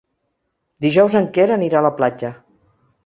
Dijous 0.85 1.17
en 1.21 1.29
Quer 1.37 1.47
anirà 1.59 1.81
a 1.83 1.87
la 1.89 1.95
platja. 2.01 2.33